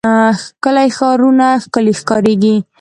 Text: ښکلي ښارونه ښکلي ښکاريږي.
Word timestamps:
ښکلي 0.41 0.89
ښارونه 0.97 1.47
ښکلي 1.63 1.93
ښکاريږي. 1.99 2.55